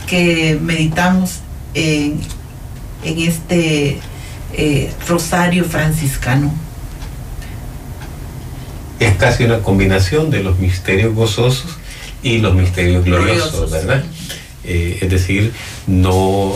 [0.07, 1.41] que meditamos
[1.73, 2.21] en,
[3.03, 3.99] este
[4.53, 6.53] eh, rosario franciscano.
[9.01, 11.79] Es casi una combinación de los misterios gozosos
[12.23, 14.05] y los misterios gloriosos, ¿verdad?
[14.71, 15.53] Eh, es decir,
[15.87, 16.53] no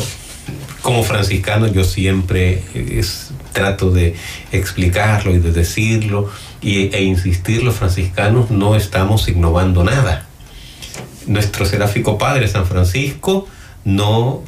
[0.83, 2.62] como franciscano yo siempre
[3.53, 4.14] trato de
[4.51, 6.29] explicarlo y de decirlo
[6.61, 10.27] y, e insistir, los franciscanos no estamos innovando nada.
[11.27, 13.48] Nuestro seráfico padre San Francisco
[13.85, 14.42] no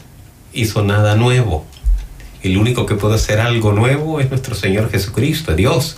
[0.53, 1.65] hizo nada nuevo.
[2.43, 5.97] El único que puede hacer algo nuevo es nuestro Señor Jesucristo, Dios.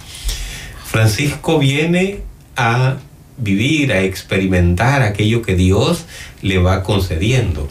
[0.84, 2.20] Francisco viene
[2.56, 2.98] a
[3.38, 6.06] vivir, a experimentar aquello que Dios
[6.42, 7.68] le va concediendo.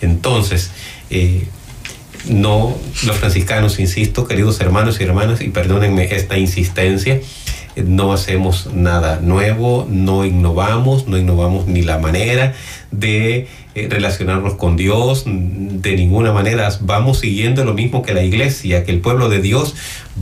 [0.00, 0.70] Entonces,
[1.10, 1.46] eh,
[2.28, 7.20] no, los franciscanos, insisto, queridos hermanos y hermanas, y perdónenme esta insistencia,
[7.76, 12.54] no hacemos nada nuevo, no innovamos, no innovamos ni la manera
[12.90, 13.48] de eh,
[13.90, 19.00] relacionarnos con Dios, de ninguna manera vamos siguiendo lo mismo que la iglesia, que el
[19.00, 19.74] pueblo de Dios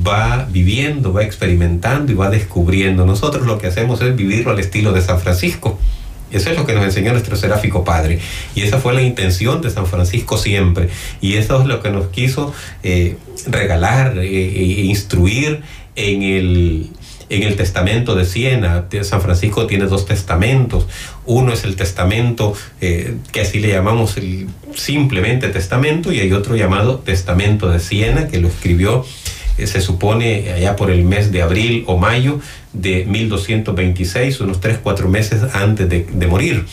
[0.06, 3.06] va viviendo, va experimentando y va descubriendo.
[3.06, 5.78] Nosotros lo que hacemos es vivirlo al estilo de San Francisco.
[6.32, 8.18] Eso es lo que nos enseñó nuestro seráfico padre.
[8.56, 10.88] Y esa fue la intención de San Francisco siempre.
[11.20, 15.62] Y eso es lo que nos quiso eh, regalar e instruir
[15.94, 16.90] en el,
[17.28, 18.86] en el testamento de Siena.
[19.02, 20.86] San Francisco tiene dos testamentos.
[21.26, 26.56] Uno es el testamento eh, que así le llamamos el simplemente testamento y hay otro
[26.56, 29.04] llamado testamento de Siena que lo escribió
[29.56, 32.40] eh, se supone allá por el mes de abril o mayo
[32.72, 36.64] de 1226, unos 3, 4 meses antes de, morir.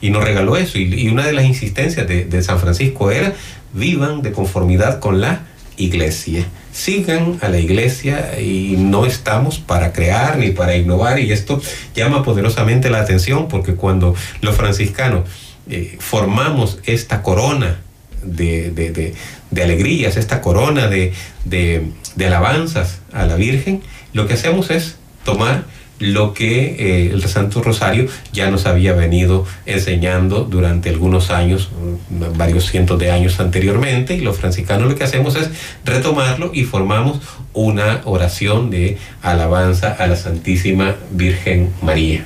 [0.00, 0.78] Y nos regaló eso.
[0.78, 3.34] Y, una de las insistencias de, de San Francisco era,
[3.74, 5.46] vivan de conformidad con la
[5.80, 6.46] iglesia.
[6.72, 11.60] Sigan a la iglesia y no estamos para crear ni para innovar y esto
[11.94, 15.28] llama poderosamente la atención porque cuando los franciscanos
[15.68, 17.80] eh, formamos esta corona
[18.22, 21.12] de, de, alegrías, esta corona de,
[21.44, 25.64] de alabanzas a la Virgen, lo que hacemos es tomar
[26.00, 31.70] lo que eh, el Santo Rosario ya nos había venido enseñando durante algunos años,
[32.10, 35.50] mm, varios cientos de años anteriormente, y los franciscanos lo que hacemos es
[35.84, 37.20] retomarlo y formamos
[37.52, 42.24] una oración de alabanza a la Santísima Virgen María.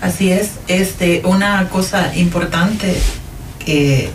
[0.00, 2.96] Así es, este, una cosa importante
[3.64, 4.08] que,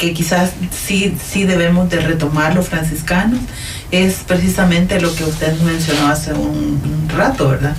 [0.00, 3.38] que quizás sí, sí debemos de retomar los franciscanos
[3.92, 6.80] es precisamente lo que usted mencionó hace un,
[7.14, 7.76] rato, ¿verdad?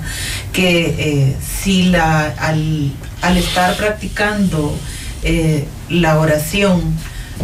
[0.52, 4.78] Que eh, si la, al, estar practicando
[5.24, 6.82] eh, la oración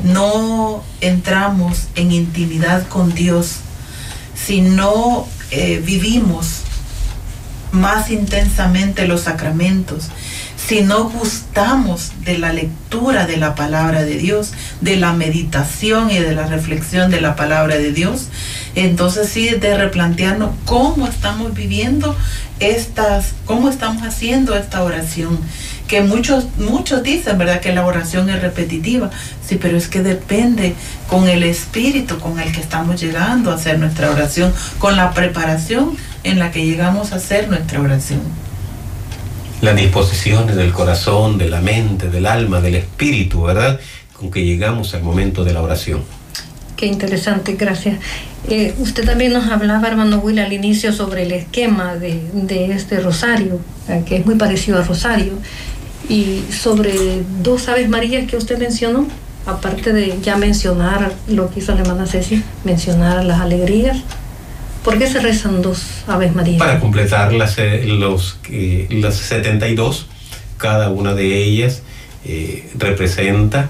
[0.03, 3.59] no entramos en intimidad con Dios,
[4.35, 6.61] si no eh, vivimos
[7.71, 10.09] más intensamente los sacramentos,
[10.67, 14.51] si no gustamos de la lectura de la palabra de Dios,
[14.81, 18.27] de la meditación y de la reflexión de la palabra de Dios,
[18.75, 22.17] entonces sí de replantearnos cómo estamos viviendo
[22.59, 25.39] estas, cómo estamos haciendo esta oración.
[25.87, 29.09] Que muchos, muchos dicen, ¿verdad?, que la oración es repetitiva.
[29.47, 30.75] Sí, pero es que depende
[31.07, 35.95] con el espíritu con el que estamos llegando a hacer nuestra oración, con la preparación
[36.25, 38.46] en la que llegamos a hacer nuestra oración
[39.61, 43.79] las disposiciones del corazón, de la mente, del alma, del espíritu, ¿verdad?
[44.13, 46.03] Con que llegamos al momento de la oración.
[46.75, 47.97] Qué interesante, gracias.
[48.49, 53.59] Eh, usted también nos hablaba, hermano Will, al inicio sobre el esquema de, este rosario,
[53.89, 55.33] eh, que es muy parecido al rosario,
[56.07, 59.07] y sobre dos Aves Marías que usted mencionó,
[59.47, 63.97] aparte de ya mencionar lo que hizo la hermana Ceci, mencionar las alegrías
[64.83, 66.57] ¿Por qué se rezan dos Aves María?
[66.57, 68.39] Para completar las, eh, los,
[68.89, 70.07] las 72,
[70.57, 71.83] cada una de ellas
[72.25, 73.69] eh, representa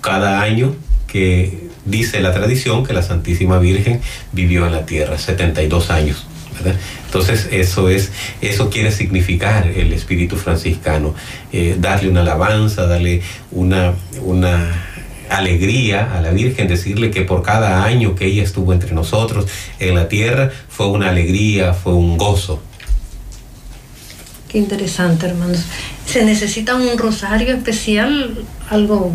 [0.00, 0.74] cada año
[1.06, 4.00] que dice la tradición que la Santísima Virgen
[4.32, 6.26] vivió en la tierra, 72 años.
[7.06, 8.10] Entonces eso es,
[8.40, 11.14] eso quiere significar el espíritu franciscano,
[11.52, 14.87] eh, darle una alabanza, darle una, una
[15.30, 19.46] alegría a la Virgen, decirle que por cada año que ella estuvo entre nosotros
[19.78, 22.60] en la tierra fue una alegría, fue un gozo.
[24.48, 25.64] Qué interesante, hermanos.
[26.06, 29.12] ¿Se necesita un rosario especial, algo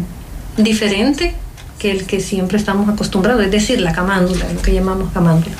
[0.57, 1.33] diferente
[1.79, 3.43] que el que siempre estamos acostumbrados?
[3.43, 5.55] Es decir, la camándula, lo que llamamos camándula.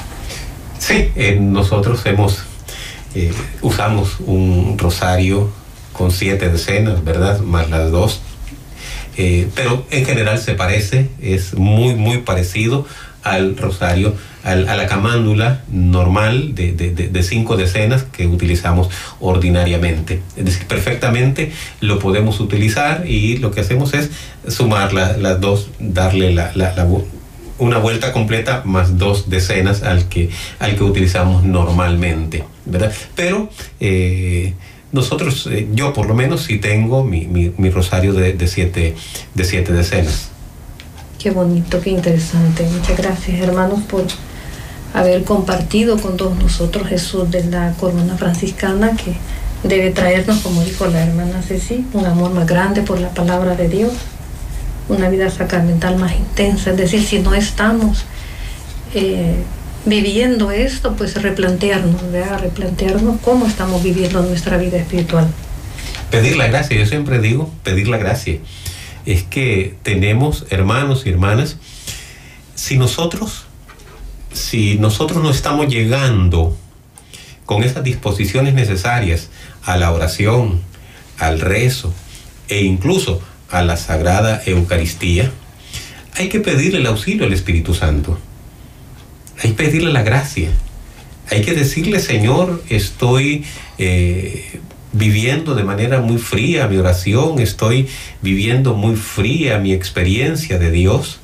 [0.78, 2.44] Sí, eh, nosotros hemos,
[3.16, 5.50] eh, usamos un rosario
[5.92, 7.40] con siete decenas, ¿verdad?
[7.40, 8.22] Más las dos
[9.18, 12.86] eh, pero en general se parece, es muy, muy parecido
[13.24, 18.90] al rosario, a la camándula normal de, cinco decenas que utilizamos
[19.22, 20.22] ordinariamente.
[20.36, 24.12] Es decir, perfectamente lo podemos utilizar y lo que hacemos es
[24.48, 26.36] sumar las dos, darle
[27.58, 32.92] una vuelta completa más dos decenas al que, al que utilizamos normalmente, ¿verdad?
[33.16, 33.50] Pero
[33.80, 34.54] eh,
[34.94, 38.96] nosotros, eh, yo por lo menos sí tengo mi, mi, rosario de, de, siete,
[39.34, 40.30] de siete decenas.
[41.20, 42.64] Qué bonito, qué interesante.
[42.64, 44.06] Muchas gracias hermanos por
[44.94, 49.14] haber compartido con todos nosotros Jesús de la corona franciscana que
[49.68, 53.70] debe traernos, como dijo la hermana Ceci, un amor más grande por la palabra de
[53.70, 53.94] Dios,
[54.90, 56.72] una vida sacramental más intensa.
[56.72, 58.06] Es decir, si no estamos
[58.94, 59.38] eh,
[59.86, 62.40] viviendo esto, pues replantearnos, ¿verdad?
[62.40, 65.28] replantearnos cómo estamos viviendo nuestra vida espiritual.
[66.10, 68.38] Pedir la gracia, yo siempre digo, pedir la gracia.
[69.06, 71.58] Es que tenemos hermanos y hermanas,
[72.56, 73.46] si nosotros,
[74.32, 76.56] si nosotros no estamos llegando
[77.46, 79.30] con esas disposiciones necesarias
[79.64, 80.62] a la oración,
[81.20, 81.94] al rezo
[82.48, 85.32] e incluso a la Sagrada Eucaristía,
[86.16, 88.18] hay que pedirle el auxilio al Espíritu Santo
[89.42, 90.50] hay que pedirle la gracia.
[91.30, 93.46] Hay que decirle, Señor, estoy
[93.78, 94.60] eh,
[94.92, 97.88] viviendo de manera muy fría mi oración, estoy
[98.22, 101.20] viviendo muy fría mi experiencia de Dios.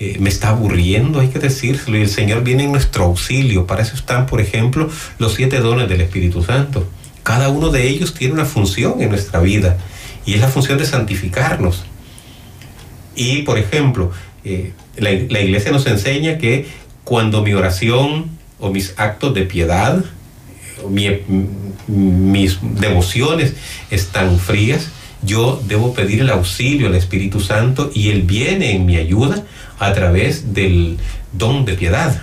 [0.00, 3.66] Eh, me está aburriendo, hay que decírselo, y el Señor viene en nuestro auxilio.
[3.66, 6.88] Para eso están, por ejemplo, los siete dones del Espíritu Santo.
[7.22, 9.78] Cada uno de ellos tiene una función en nuestra vida,
[10.26, 11.84] y es la función de santificarnos.
[13.14, 14.10] Y, por ejemplo,
[14.44, 16.66] eh, la iglesia nos enseña que
[17.04, 20.04] cuando mi oración o mis actos de piedad,
[20.82, 23.54] o mis devociones
[23.90, 24.88] están frías,
[25.22, 29.44] yo debo pedir el auxilio al Espíritu Santo y Él viene en mi ayuda
[29.78, 30.98] a través del
[31.32, 32.22] don de piedad.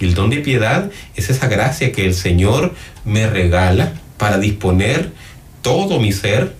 [0.00, 5.12] el don de piedad es esa gracia que el Señor me regala para disponer
[5.62, 6.54] todo mi ser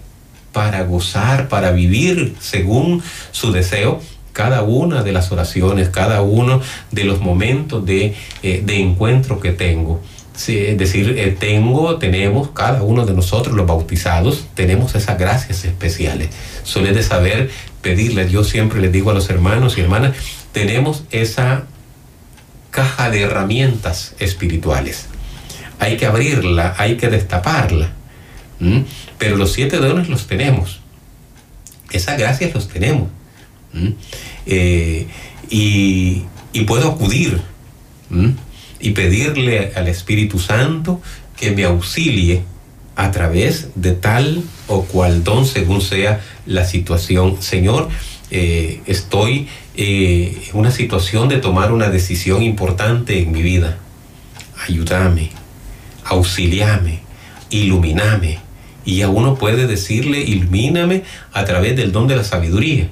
[0.52, 3.02] para gozar, para vivir según
[3.32, 4.00] su deseo
[4.32, 6.60] cada una de las oraciones, cada uno
[6.90, 10.00] de los momentos de, eh, encuentro que tengo.
[10.34, 16.30] es decir, eh, tengo, tenemos, cada uno de nosotros, los bautizados, tenemos esas gracias especiales.
[16.64, 17.50] Suele de saber
[17.82, 20.16] pedirles, yo siempre les digo a los hermanos y hermanas,
[20.52, 21.64] tenemos esa
[22.70, 25.06] caja de herramientas espirituales.
[25.78, 27.92] Hay que abrirla, hay que destaparla.
[29.18, 30.80] Pero los siete dones los tenemos.
[31.90, 33.08] Esas gracias los tenemos.
[34.46, 35.06] Eh,
[35.50, 36.24] y,
[36.66, 37.40] puedo acudir
[38.80, 41.00] y pedirle al Espíritu Santo
[41.36, 42.42] que me auxilie
[42.94, 47.40] a través de tal o cual don según sea la situación.
[47.40, 47.88] Señor,
[48.30, 53.78] eh, estoy eh, en una situación de tomar una decisión importante en mi vida.
[54.68, 55.30] Ayúdame,
[56.04, 57.00] auxiliame,
[57.50, 58.38] iluminame.
[58.84, 62.88] Y a uno puede decirle, ilumíname a través del don de la sabiduría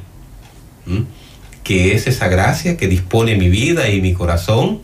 [1.64, 4.83] que es esa gracia que dispone mi vida y mi corazón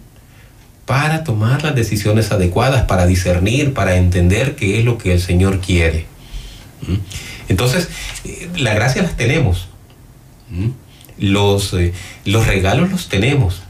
[0.87, 5.61] para tomar las decisiones adecuadas, para discernir, para entender qué es lo que el Señor
[5.61, 6.07] quiere.
[7.49, 7.89] Entonces,
[8.25, 9.69] eh, la gracia las tenemos.
[11.19, 11.93] Los, eh,
[12.25, 13.63] los regalos los tenemos.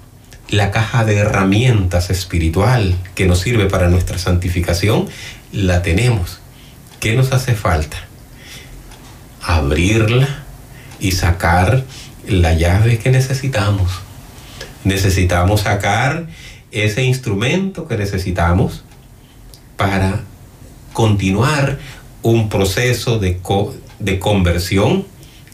[0.50, 5.08] La caja de herramientas espiritual que nos sirve para nuestra santificación,
[5.52, 6.40] la tenemos.
[7.00, 7.96] ¿Qué nos hace falta?
[9.42, 10.44] Abrirla
[11.00, 11.84] y sacar
[12.28, 13.90] la llave que necesitamos.
[14.84, 16.26] Necesitamos sacar
[16.70, 18.84] ese instrumento que necesitamos
[19.76, 20.20] para
[20.92, 21.78] continuar
[22.22, 23.40] un proceso de,
[23.98, 25.06] de conversión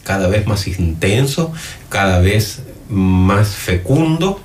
[0.03, 1.53] cada vez más intenso,
[1.89, 4.41] cada vez más fecundo,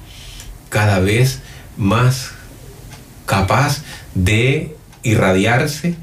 [0.69, 1.41] cada vez
[1.77, 2.33] más
[3.27, 3.83] capaz
[4.15, 5.95] de irradiarse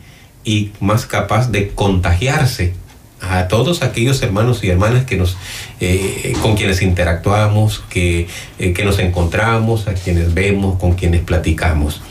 [0.43, 2.73] y más capaz de contagiarse
[3.29, 5.37] a todos aquellos hermanos y hermanas que nos,
[5.79, 8.27] eh, con quienes interactuamos, que,
[8.59, 12.01] eh, que nos encontramos, a quienes vemos, con quienes platicamos.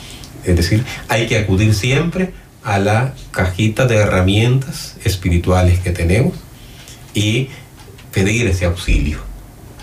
[0.44, 6.34] Es decir, hay que acudir siempre a la cajita de herramientas espirituales que tenemos
[7.14, 7.48] y
[8.12, 9.18] pedir ese auxilio,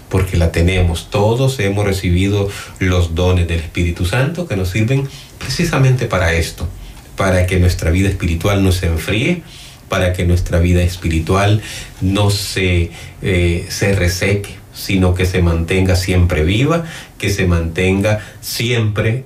[0.09, 1.09] porque la tenemos.
[1.09, 5.07] Todos hemos recibido los dones del Espíritu Santo que nos sirven
[5.37, 6.67] precisamente para esto,
[7.15, 9.43] para que nuestra vida espiritual no se enfríe,
[9.91, 11.61] para que nuestra vida espiritual
[11.99, 16.85] no se, eh, se reseque, sino que se mantenga siempre viva,
[17.17, 19.25] que se mantenga siempre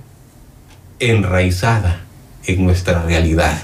[0.99, 2.01] enraizada
[2.47, 3.61] en nuestra realidad,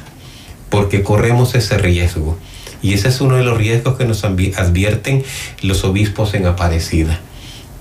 [0.70, 2.38] porque corremos ese riesgo.
[2.84, 5.24] Y ese es uno de los riesgos que nos advierten
[5.64, 7.20] los obispos en Aparecida,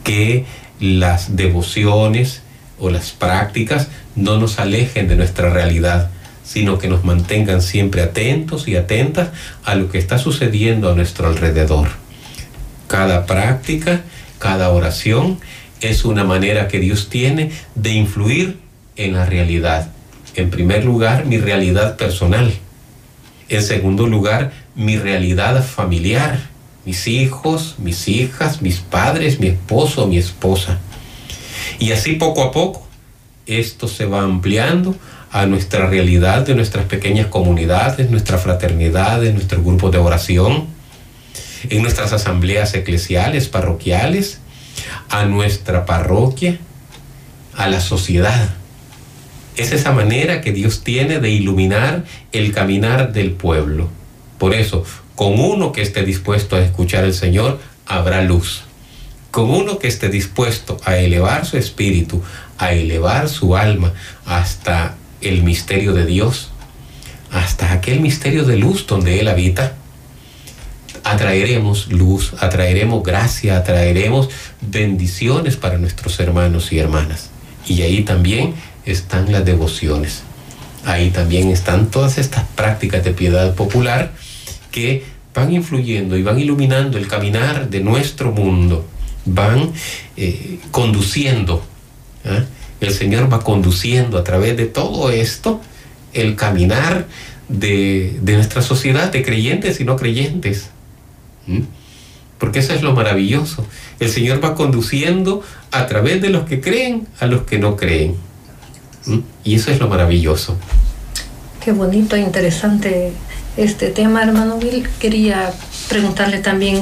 [0.02, 0.46] que
[0.80, 2.40] las devociones
[2.78, 6.10] o las prácticas no nos alejen de nuestra realidad,
[6.53, 9.28] sino que nos mantengan siempre atentos y atentas
[9.62, 11.90] a lo que está sucediendo a nuestro alrededor.
[12.88, 14.03] Cada práctica,
[14.40, 15.38] cada oración
[15.80, 18.59] es una manera que Dios tiene de influir
[18.96, 19.92] en la realidad.
[20.34, 22.53] En primer lugar, mi realidad personal.
[23.48, 26.40] En segundo lugar, mi realidad familiar.
[26.84, 30.80] Mis hijos, mis hijas, mis padres, mi esposo, mi esposa.
[31.78, 32.88] Y así poco a poco,
[33.46, 34.96] esto se va ampliando
[35.31, 40.66] a nuestra realidad de nuestras pequeñas comunidades, nuestras fraternidades, nuestros grupos de oración,
[41.68, 44.41] en nuestras asambleas eclesiales, parroquiales,
[45.09, 46.59] a nuestra parroquia,
[47.55, 48.51] a la sociedad.
[49.57, 53.89] Es esa manera que Dios tiene de iluminar el caminar del pueblo.
[54.39, 58.62] Por eso, con uno que esté dispuesto a escuchar al Señor, habrá luz.
[59.31, 62.22] Con uno que esté dispuesto a elevar su espíritu,
[62.59, 63.93] a elevar su alma
[64.24, 66.50] hasta el misterio de Dios,
[67.30, 69.74] hasta aquel misterio de luz donde Él habita,
[71.04, 74.28] atraeremos luz, atraeremos gracia, atraeremos
[74.60, 77.30] bendiciones para nuestros hermanos y hermanas.
[77.66, 78.54] Y ahí también
[78.84, 80.22] están las devociones.
[80.84, 84.12] Ahí también están todas estas prácticas de piedad popular
[84.70, 85.04] que
[85.34, 88.86] van influyendo y van iluminando el caminar de nuestro mundo,
[89.24, 89.72] van
[90.16, 91.64] eh, conduciendo.
[92.24, 92.44] ¿ah?
[92.81, 95.61] El Señor va conduciendo a través de todo esto
[96.12, 97.07] el caminar
[97.49, 100.70] de, de nuestra sociedad, de creyentes y no creyentes.
[102.39, 103.66] Porque eso es lo maravilloso.
[103.99, 108.16] El Señor va conduciendo a través de los que creen a los que no creen.
[109.45, 110.57] Y eso es lo maravilloso.
[111.62, 113.12] Qué bonito e interesante
[113.57, 114.89] este tema, hermano Bill.
[114.99, 115.53] Quería
[115.89, 116.81] preguntarle también,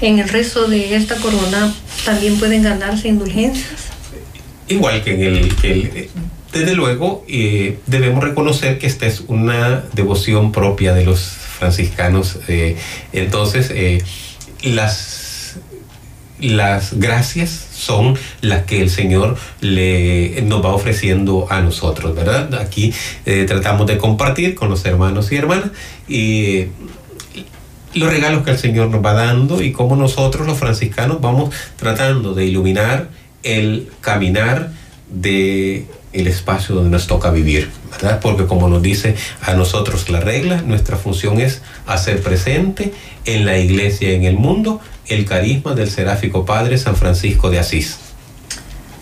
[0.00, 3.89] ¿en el rezo de esta corona también pueden ganarse indulgencias?
[4.70, 5.56] Igual que en el...
[5.56, 6.08] Que
[6.52, 12.38] desde luego, eh, debemos reconocer que esta es una devoción propia de los franciscanos.
[12.48, 12.76] Eh,
[13.12, 14.02] entonces, eh,
[14.64, 15.58] las,
[16.40, 22.54] las gracias son las que el Señor le, nos va ofreciendo a nosotros, ¿verdad?
[22.54, 22.92] Aquí
[23.26, 25.70] eh, tratamos de compartir con los hermanos y hermanas
[26.08, 26.66] y
[27.94, 32.34] los regalos que el Señor nos va dando y cómo nosotros los franciscanos vamos tratando
[32.34, 33.08] de iluminar
[33.42, 34.70] el caminar
[35.10, 38.18] de el espacio donde nos toca vivir, ¿verdad?
[38.20, 42.92] Porque como nos dice a nosotros la regla, nuestra función es hacer presente
[43.24, 47.60] en la iglesia y en el mundo el carisma del seráfico Padre San Francisco de
[47.60, 47.98] Asís.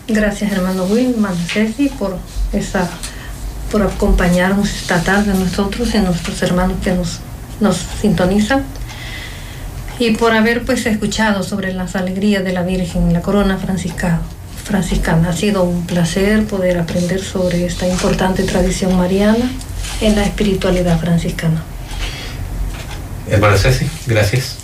[0.07, 2.17] Gracias hermano Will, hermano Ceci, por
[2.53, 2.89] esa
[3.71, 7.19] por acompañarnos esta tarde nosotros y nuestros hermanos que nos,
[7.59, 8.63] nos sintonizan
[9.99, 14.21] y por haber pues escuchado sobre las alegrías de la Virgen, la corona franciscana
[14.69, 15.29] franciscana.
[15.29, 19.49] Ha sido un placer poder aprender sobre esta importante tradición mariana
[19.99, 21.63] en la espiritualidad franciscana.
[23.27, 24.57] Hermana Ceci, gracias.